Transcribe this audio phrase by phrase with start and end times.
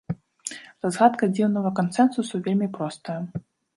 [0.85, 3.21] Разгадка дзіўнага кансэнсусу вельмі простая.